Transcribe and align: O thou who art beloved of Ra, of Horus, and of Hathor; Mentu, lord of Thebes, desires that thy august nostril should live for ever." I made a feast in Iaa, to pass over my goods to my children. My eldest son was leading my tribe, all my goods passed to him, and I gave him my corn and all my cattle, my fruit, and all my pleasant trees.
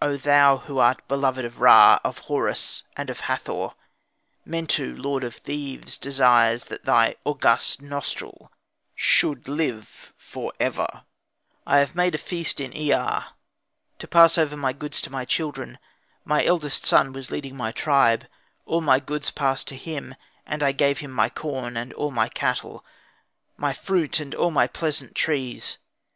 O 0.00 0.16
thou 0.16 0.58
who 0.58 0.78
art 0.78 1.02
beloved 1.08 1.44
of 1.44 1.58
Ra, 1.58 1.98
of 2.04 2.18
Horus, 2.30 2.84
and 2.96 3.10
of 3.10 3.18
Hathor; 3.26 3.70
Mentu, 4.44 4.94
lord 4.96 5.24
of 5.24 5.34
Thebes, 5.34 5.98
desires 5.98 6.66
that 6.66 6.84
thy 6.84 7.16
august 7.24 7.82
nostril 7.82 8.52
should 8.94 9.48
live 9.48 10.12
for 10.16 10.52
ever." 10.60 11.02
I 11.66 11.90
made 11.92 12.14
a 12.14 12.18
feast 12.18 12.60
in 12.60 12.70
Iaa, 12.70 13.32
to 13.98 14.06
pass 14.06 14.38
over 14.38 14.56
my 14.56 14.72
goods 14.72 15.02
to 15.02 15.10
my 15.10 15.24
children. 15.24 15.80
My 16.24 16.44
eldest 16.44 16.86
son 16.86 17.12
was 17.12 17.32
leading 17.32 17.56
my 17.56 17.72
tribe, 17.72 18.26
all 18.66 18.80
my 18.80 19.00
goods 19.00 19.32
passed 19.32 19.66
to 19.66 19.74
him, 19.76 20.14
and 20.46 20.62
I 20.62 20.70
gave 20.70 20.98
him 21.00 21.10
my 21.10 21.28
corn 21.28 21.76
and 21.76 21.92
all 21.94 22.12
my 22.12 22.28
cattle, 22.28 22.84
my 23.56 23.72
fruit, 23.72 24.20
and 24.20 24.36
all 24.36 24.52
my 24.52 24.68
pleasant 24.68 25.16
trees. 25.16 25.78